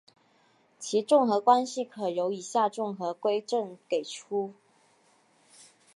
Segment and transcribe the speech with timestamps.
[0.79, 4.51] 其重合关系可由以下重合矩阵给出。